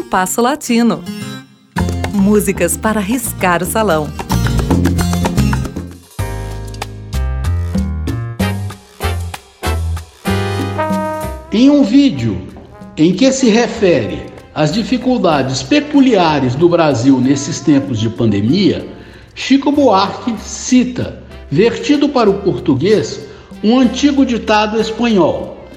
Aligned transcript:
Compasso 0.00 0.40
Latino. 0.40 1.04
Músicas 2.14 2.74
para 2.74 3.00
riscar 3.00 3.62
o 3.62 3.66
salão. 3.66 4.08
Em 11.52 11.68
um 11.68 11.84
vídeo 11.84 12.48
em 12.96 13.12
que 13.12 13.30
se 13.30 13.50
refere 13.50 14.24
às 14.54 14.72
dificuldades 14.72 15.62
peculiares 15.62 16.54
do 16.54 16.66
Brasil 16.66 17.20
nesses 17.20 17.60
tempos 17.60 18.00
de 18.00 18.08
pandemia, 18.08 18.88
Chico 19.34 19.70
Buarque 19.70 20.34
cita, 20.40 21.22
vertido 21.50 22.08
para 22.08 22.30
o 22.30 22.40
português, 22.40 23.20
um 23.62 23.78
antigo 23.78 24.24
ditado 24.24 24.80
espanhol: 24.80 25.68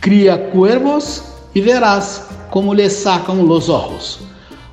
Cria 0.00 0.38
cuervos 0.38 1.24
e 1.52 1.60
verás 1.60 2.33
como 2.54 2.72
lhe 2.72 2.88
sacam 2.88 3.42
los 3.42 3.68
ojos. 3.68 4.20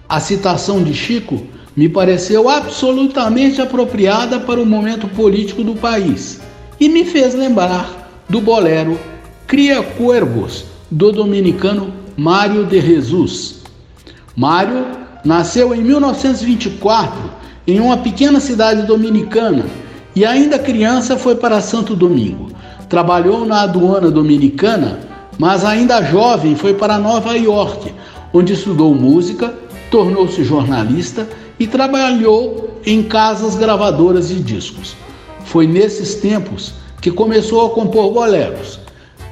A 0.08 0.20
citação 0.20 0.84
de 0.84 0.94
Chico 0.94 1.42
me 1.76 1.90
pareceu 1.90 2.48
absolutamente 2.48 3.60
apropriada 3.60 4.40
para 4.40 4.62
o 4.62 4.66
momento 4.68 5.08
político 5.08 5.64
do 5.64 5.74
país 5.74 6.40
e 6.80 6.88
me 6.88 7.04
fez 7.04 7.34
lembrar 7.34 8.24
do 8.30 8.40
bolero 8.40 9.00
Cria 9.48 9.82
Cuervos, 9.82 10.66
do 10.92 11.12
dominicano 11.12 11.92
Mário 12.16 12.68
de 12.68 12.80
Jesus. 12.80 13.64
Mário 14.36 14.86
nasceu 15.26 15.74
em 15.74 15.82
1924 15.82 17.32
em 17.66 17.80
uma 17.80 17.98
pequena 17.98 18.40
cidade 18.40 18.84
dominicana 18.84 19.66
e, 20.16 20.24
ainda 20.24 20.60
criança, 20.60 21.18
foi 21.18 21.36
para 21.36 21.60
Santo 21.62 21.96
Domingo. 21.96 22.52
Trabalhou 22.88 23.44
na 23.44 23.62
aduana 23.62 24.12
dominicana, 24.12 25.00
mas 25.42 25.66
ainda 25.66 26.04
jovem 26.04 26.56
foi 26.56 26.76
para 26.76 27.00
Nova 27.00 27.36
York, 27.36 27.92
onde 28.32 28.54
estudou 28.54 28.94
música, 28.94 29.52
tornou-se 29.90 30.44
jornalista 30.44 31.28
e 31.60 31.66
trabalhou 31.66 32.80
em 32.86 33.02
casas 33.02 33.56
gravadoras 33.56 34.28
de 34.28 34.40
discos. 34.40 34.96
Foi 35.46 35.66
nesses 35.66 36.14
tempos 36.14 36.76
que 37.02 37.10
começou 37.10 37.66
a 37.66 37.72
compor 37.72 38.14
boleros 38.14 38.80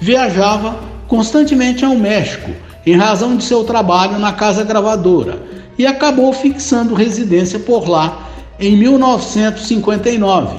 viajava 0.01 0.79
constantemente 1.07 1.85
ao 1.85 1.93
México 1.93 2.49
em 2.87 2.97
razão 2.97 3.37
de 3.37 3.43
seu 3.43 3.63
trabalho 3.63 4.17
na 4.17 4.33
casa 4.33 4.63
gravadora 4.63 5.43
e 5.77 5.85
acabou 5.85 6.33
fixando 6.33 6.95
residência 6.95 7.59
por 7.59 7.87
lá 7.87 8.27
em 8.59 8.75
1959, 8.75 10.57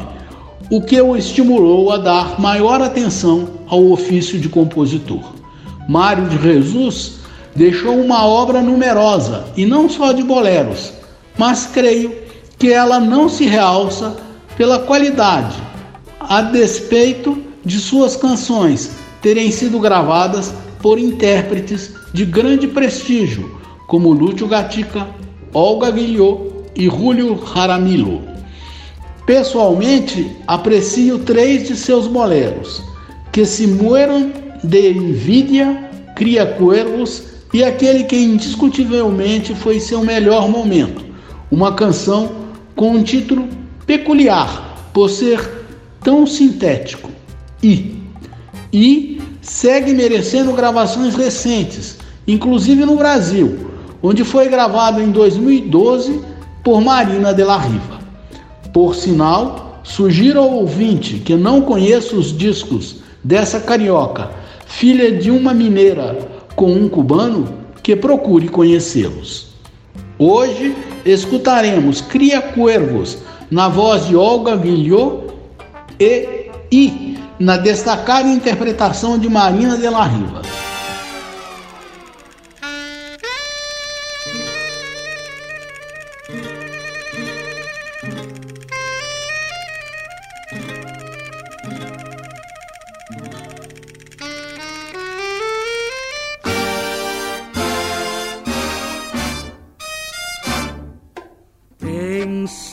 o 0.70 0.80
que 0.80 1.00
o 1.00 1.16
estimulou 1.16 1.90
a 1.90 1.96
dar 1.96 2.40
maior 2.40 2.80
atenção 2.80 3.48
ao 3.66 3.90
ofício 3.90 4.38
de 4.38 4.48
compositor. 4.48 5.39
Mário 5.90 6.28
de 6.28 6.40
Jesus 6.40 7.14
deixou 7.52 8.00
uma 8.00 8.24
obra 8.24 8.62
numerosa 8.62 9.46
e 9.56 9.66
não 9.66 9.88
só 9.88 10.12
de 10.12 10.22
boleros, 10.22 10.92
mas 11.36 11.66
creio 11.66 12.16
que 12.56 12.72
ela 12.72 13.00
não 13.00 13.28
se 13.28 13.44
realça 13.44 14.16
pela 14.56 14.78
qualidade, 14.78 15.56
a 16.20 16.42
despeito 16.42 17.42
de 17.64 17.80
suas 17.80 18.14
canções 18.14 18.92
terem 19.20 19.50
sido 19.50 19.80
gravadas 19.80 20.54
por 20.80 20.96
intérpretes 20.96 21.92
de 22.14 22.24
grande 22.24 22.68
prestígio, 22.68 23.58
como 23.88 24.12
Lúcio 24.12 24.46
Gatica, 24.46 25.08
Olga 25.52 25.90
Guilhot 25.90 26.52
e 26.76 26.88
Julio 26.88 27.36
Jaramillo. 27.52 28.22
Pessoalmente, 29.26 30.36
aprecio 30.46 31.18
três 31.18 31.66
de 31.66 31.74
seus 31.74 32.06
boleros, 32.06 32.80
que 33.32 33.44
se 33.44 33.66
mueram 33.66 34.49
de 34.62 34.90
envidia, 34.92 35.90
cria 36.16 36.46
cuervos 36.46 37.24
e 37.52 37.64
aquele 37.64 38.04
que 38.04 38.16
indiscutivelmente 38.16 39.54
foi 39.54 39.80
seu 39.80 40.04
melhor 40.04 40.48
momento, 40.48 41.04
uma 41.50 41.72
canção 41.72 42.30
com 42.76 42.92
um 42.92 43.02
título 43.02 43.48
peculiar 43.86 44.90
por 44.92 45.08
ser 45.08 45.66
tão 46.02 46.26
sintético. 46.26 47.10
E 47.62 48.00
e 48.72 49.20
segue 49.42 49.92
merecendo 49.92 50.52
gravações 50.52 51.14
recentes, 51.14 51.98
inclusive 52.26 52.84
no 52.84 52.96
Brasil, 52.96 53.70
onde 54.02 54.24
foi 54.24 54.48
gravado 54.48 55.00
em 55.00 55.10
2012 55.10 56.20
por 56.62 56.80
Marina 56.80 57.34
de 57.34 57.42
la 57.42 57.58
Riva. 57.58 58.00
Por 58.72 58.94
sinal, 58.94 59.80
sugiro 59.82 60.38
ao 60.38 60.52
ouvinte 60.52 61.18
que 61.18 61.34
não 61.34 61.62
conheça 61.62 62.14
os 62.14 62.36
discos 62.36 62.96
dessa 63.24 63.58
carioca, 63.58 64.30
filha 64.70 65.12
de 65.12 65.30
uma 65.30 65.52
mineira 65.52 66.16
com 66.54 66.72
um 66.72 66.88
cubano, 66.88 67.60
que 67.82 67.96
procure 67.96 68.48
conhecê-los. 68.48 69.48
Hoje 70.18 70.74
escutaremos 71.04 72.00
Cria 72.00 72.40
Cuervos 72.40 73.18
na 73.50 73.68
voz 73.68 74.06
de 74.06 74.14
Olga 74.14 74.56
Guilhot 74.56 75.34
e 75.98 76.50
I 76.70 77.18
na 77.38 77.56
destacada 77.56 78.28
interpretação 78.28 79.18
de 79.18 79.28
Marina 79.28 79.76
de 79.76 79.88
la 79.88 80.04
Riva. 80.04 80.42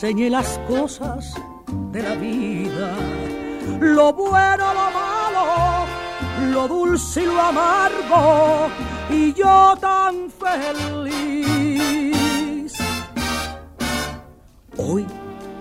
Enseñé 0.08 0.30
las 0.30 0.58
cosas 0.66 1.34
de 1.92 2.02
la 2.02 2.14
vida 2.14 2.96
lo 3.78 4.10
bueno, 4.14 4.72
lo 4.72 4.90
malo, 4.90 5.84
lo 6.50 6.66
dulce 6.66 7.24
y 7.24 7.26
lo 7.26 7.38
amargo, 7.38 8.68
y 9.10 9.34
yo 9.34 9.76
tan 9.78 10.30
feliz. 10.30 11.52
Hoy 14.78 15.04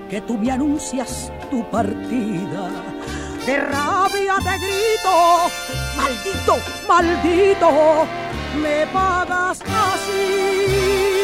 que 0.09 0.21
tú 0.21 0.37
me 0.37 0.49
anuncias 0.49 1.29
tu 1.51 1.69
partida, 1.69 2.69
de 3.45 3.57
rabia 3.57 4.37
te 4.37 4.57
grito, 4.65 5.49
maldito, 5.97 6.55
maldito, 6.87 7.69
me 8.61 8.87
pagas 8.93 9.61
así, 9.61 11.16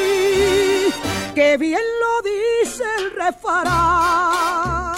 que 1.33 1.57
bien 1.57 1.81
lo 1.99 2.21
dice 2.21 2.83
el 2.99 3.11
refrán 3.11 4.94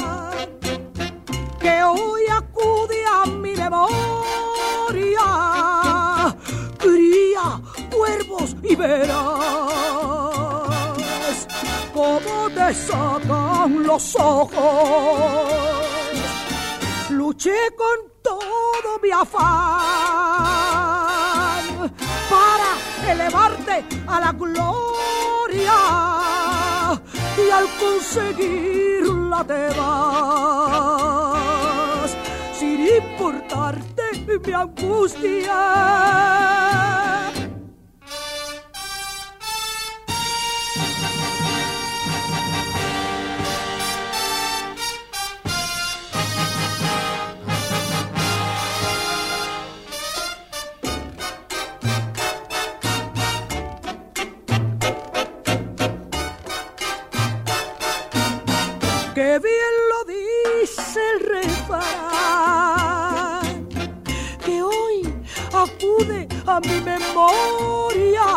que 1.60 1.84
hoy 1.84 2.24
acude 2.30 3.06
a 3.06 3.26
mi 3.26 3.56
memoria. 3.56 3.96
Cría 6.78 7.62
cuervos 7.90 8.56
y 8.62 8.76
verás 8.76 9.16
cómo 11.94 12.50
te 12.54 12.74
sacan 12.74 13.84
los 13.84 14.16
ojos. 14.16 15.50
Luché 17.12 17.74
con 17.78 18.12
todo 18.22 19.00
mi 19.02 19.12
afán 19.12 19.36
para 22.30 22.76
elevarte 23.12 23.86
a 24.08 24.20
la 24.20 24.32
gloria 24.34 25.15
y 27.38 27.50
al 27.50 27.68
conseguirla 27.80 29.44
te 29.46 29.68
vas 29.80 31.26
sin 32.54 32.88
importarte 32.88 34.04
mi 34.46 34.54
angustia. 34.54 35.62
Que 59.16 59.40
bien 59.40 59.74
lo 59.92 60.00
dice 60.14 61.00
el 61.14 61.20
refrán, 61.22 62.20
que 64.44 64.62
hoy 64.62 64.96
acude 65.54 66.28
a 66.46 66.60
mi 66.60 66.82
memoria, 66.82 68.28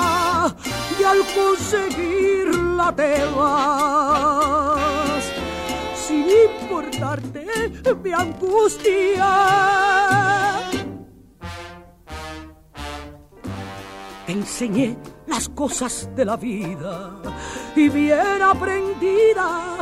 al 1.06 1.22
conseguirla 1.34 2.92
te 2.96 3.24
vas 3.36 5.24
sin 5.94 6.26
importarte 6.28 7.46
mi 8.02 8.12
angustia. 8.12 9.30
Te 14.26 14.32
enseñé 14.32 14.96
las 15.26 15.48
cosas 15.50 16.08
de 16.16 16.24
la 16.24 16.36
vida 16.36 17.12
y 17.76 17.88
bien 17.88 18.42
aprendida 18.42 19.76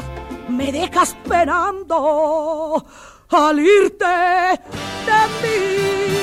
me 0.48 0.70
dejas 0.70 1.10
esperando 1.10 2.84
al 3.30 3.58
irte 3.58 4.04
de 5.08 5.20
mí. 5.42 6.13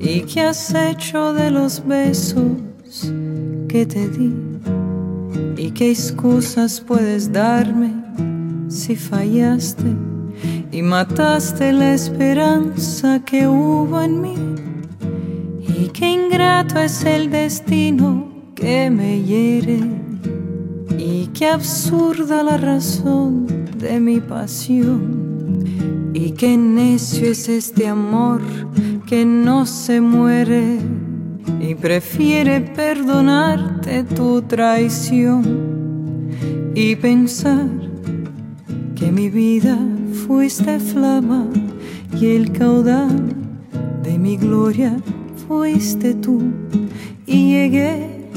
Y 0.00 0.20
qué 0.22 0.40
has 0.42 0.74
hecho 0.74 1.32
de 1.32 1.50
los 1.50 1.86
besos 1.86 3.12
que 3.68 3.86
te 3.86 4.08
di 4.08 4.32
y 5.56 5.70
qué 5.70 5.90
excusas 5.90 6.80
puedes 6.80 7.32
darme 7.32 7.92
si 8.68 8.96
fallaste 8.96 9.96
y 10.72 10.82
mataste 10.82 11.72
la 11.72 11.94
esperanza 11.94 13.20
que 13.24 13.46
hubo 13.46 14.00
en 14.00 14.20
mí 14.20 14.34
y 15.60 15.88
qué 15.88 16.06
ingrato 16.06 16.80
es 16.80 17.04
el 17.04 17.30
destino 17.30 18.28
que 18.54 18.90
me 18.90 19.22
hiere 19.22 19.78
y 20.98 21.28
qué 21.28 21.48
absurda 21.48 22.42
la 22.42 22.56
razón 22.56 23.53
de 23.84 24.00
mi 24.00 24.18
pasión. 24.18 25.60
Y 26.14 26.30
qué 26.30 26.56
necio 26.56 27.30
es 27.30 27.48
este 27.50 27.86
amor 27.86 28.40
que 29.06 29.26
no 29.26 29.66
se 29.66 30.00
muere 30.00 30.78
y 31.60 31.74
prefiere 31.74 32.62
perdonarte 32.62 34.04
tu 34.04 34.40
traición 34.40 35.42
y 36.74 36.96
pensar 36.96 37.68
que 38.94 39.12
mi 39.12 39.28
vida 39.28 39.78
fuiste 40.26 40.80
flama 40.80 41.46
y 42.18 42.36
el 42.36 42.52
caudal 42.52 43.34
de 44.02 44.18
mi 44.18 44.38
gloria 44.38 44.96
fuiste 45.46 46.14
tú. 46.14 46.42
Y 47.26 47.52
llegué 47.52 48.30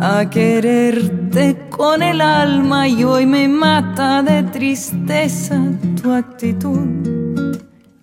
a 0.00 0.28
quererte 0.28 1.56
con 1.80 2.02
el 2.02 2.20
alma 2.20 2.88
y 2.88 3.04
hoy 3.04 3.24
me 3.24 3.48
mata 3.48 4.22
de 4.22 4.42
tristeza 4.42 5.58
tu 6.02 6.12
actitud. 6.12 7.56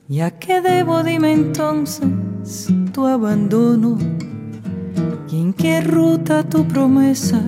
¿Ya 0.08 0.32
que 0.32 0.62
debo? 0.62 1.04
Dime 1.04 1.32
entonces 1.34 2.74
tu 2.92 3.06
abandono. 3.06 4.00
¿Y 5.30 5.40
en 5.40 5.54
qué 5.54 5.82
ruta 5.82 6.42
tu 6.42 6.68
promesa 6.68 7.40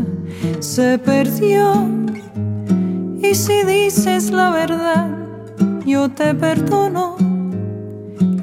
se 0.59 0.99
perdió? 0.99 1.89
Y 3.23 3.33
si 3.33 3.63
dices 3.63 4.29
la 4.29 4.51
verdad, 4.51 5.09
yo 5.83 6.09
te 6.09 6.35
perdono 6.35 7.17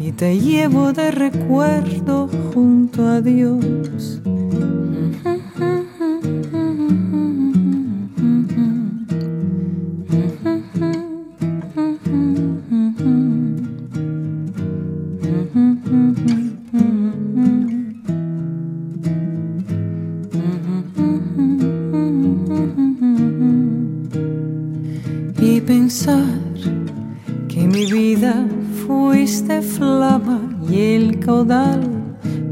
y 0.01 0.11
te 0.11 0.41
llevo 0.41 0.93
de 0.93 1.13
recuerdo 1.13 2.29
junto 2.53 3.07
a 3.07 3.21
Dios. 3.21 4.21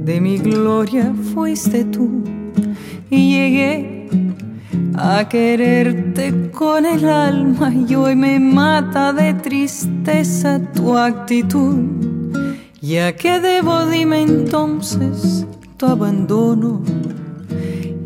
De 0.04 0.20
mi 0.20 0.38
gloria 0.38 1.12
fuiste 1.32 1.84
tú 1.84 2.22
y 3.10 3.34
llegué 3.34 4.08
a 4.94 5.28
quererte 5.28 6.50
con 6.50 6.86
el 6.86 7.08
alma 7.08 7.72
y 7.74 7.94
hoy 7.94 8.14
me 8.14 8.38
mata 8.38 9.12
de 9.12 9.34
tristeza 9.34 10.60
tu 10.72 10.96
actitud. 10.96 11.76
Ya 12.80 13.16
que 13.16 13.40
debo, 13.40 13.86
dime 13.86 14.22
entonces 14.22 15.46
tu 15.76 15.86
abandono. 15.86 16.82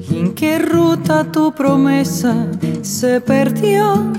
¿Y 0.09 0.19
en 0.19 0.35
qué 0.35 0.59
ruta 0.59 1.25
tu 1.31 1.53
promesa 1.53 2.47
se 2.83 3.21
perdió? 3.21 4.13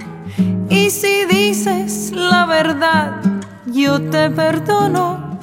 Y 0.90 0.92
si 0.92 1.26
dices 1.26 2.12
la 2.16 2.48
verdad, 2.48 3.22
yo 3.72 4.02
te 4.10 4.28
perdono 4.32 5.38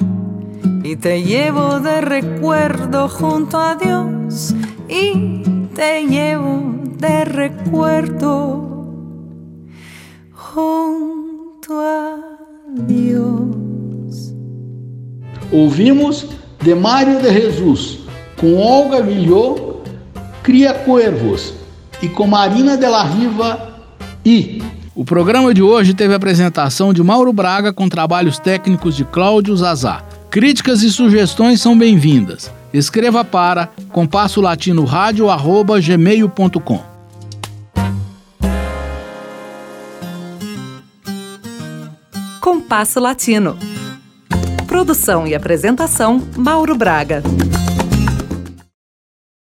y 0.83 0.97
te 0.97 1.23
llevo 1.23 1.79
de 1.79 2.01
recuerdo 2.01 3.07
junto 3.07 3.57
a 3.57 3.75
Dios 3.75 4.53
y 4.89 5.43
te 5.73 6.05
llevo 6.05 6.81
de 6.97 7.23
recuerdo 7.23 8.61
junto 10.33 11.79
a 11.79 12.17
Dios. 12.85 14.33
Ouvimos 15.53 16.27
de 16.61 16.75
Mário 16.75 17.19
de 17.19 17.31
Jesus 17.31 17.99
com 18.35 18.53
Olga 18.57 18.99
Villot, 18.99 19.87
Cria 20.43 20.73
Cuervos 20.73 21.53
e 22.01 22.09
com 22.09 22.27
Marina 22.27 22.75
de 22.75 22.89
la 22.89 23.03
Riva 23.03 23.79
e 24.25 24.66
o 24.97 25.05
programa 25.05 25.53
de 25.53 25.61
hoje 25.61 25.93
teve 25.93 26.13
a 26.13 26.17
apresentação 26.17 26.91
de 26.91 27.03
Mauro 27.03 27.31
Braga 27.31 27.71
com 27.71 27.87
trabalhos 27.87 28.39
técnicos 28.39 28.95
de 28.95 29.05
Cláudio 29.05 29.55
Zazá. 29.55 30.01
Críticas 30.31 30.81
e 30.81 30.89
sugestões 30.89 31.61
são 31.61 31.77
bem-vindas. 31.77 32.51
Escreva 32.73 33.23
para 33.23 33.69
compasso 33.91 34.41
latino. 34.41 34.87
Compasso 42.41 42.99
Latino. 42.99 43.55
Produção 44.65 45.27
e 45.27 45.35
apresentação 45.35 46.27
Mauro 46.35 46.75
Braga. 46.75 47.21